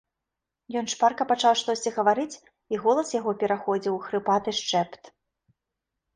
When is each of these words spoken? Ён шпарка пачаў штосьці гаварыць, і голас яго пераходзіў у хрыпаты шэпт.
Ён 0.79 0.85
шпарка 0.93 1.27
пачаў 1.31 1.53
штосьці 1.61 1.93
гаварыць, 1.97 2.39
і 2.73 2.81
голас 2.87 3.07
яго 3.19 3.31
пераходзіў 3.45 3.93
у 4.01 4.01
хрыпаты 4.09 4.57
шэпт. 4.63 5.03